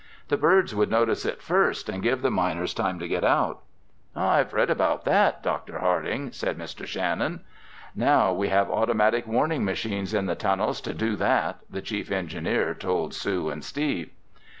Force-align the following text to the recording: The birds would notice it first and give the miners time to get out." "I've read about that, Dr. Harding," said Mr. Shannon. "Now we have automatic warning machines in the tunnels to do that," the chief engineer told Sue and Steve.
The 0.29 0.35
birds 0.35 0.73
would 0.73 0.89
notice 0.89 1.27
it 1.27 1.43
first 1.43 1.87
and 1.87 2.01
give 2.01 2.23
the 2.23 2.31
miners 2.31 2.73
time 2.73 2.97
to 2.97 3.07
get 3.07 3.23
out." 3.23 3.61
"I've 4.15 4.51
read 4.51 4.71
about 4.71 5.05
that, 5.05 5.43
Dr. 5.43 5.77
Harding," 5.77 6.31
said 6.31 6.57
Mr. 6.57 6.87
Shannon. 6.87 7.41
"Now 7.93 8.33
we 8.33 8.49
have 8.49 8.71
automatic 8.71 9.27
warning 9.27 9.63
machines 9.63 10.15
in 10.15 10.25
the 10.25 10.33
tunnels 10.33 10.81
to 10.81 10.95
do 10.95 11.15
that," 11.17 11.59
the 11.69 11.83
chief 11.83 12.09
engineer 12.09 12.73
told 12.73 13.13
Sue 13.13 13.49
and 13.51 13.63
Steve. 13.63 14.09